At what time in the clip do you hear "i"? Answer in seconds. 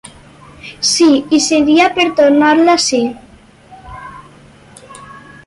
1.37-1.39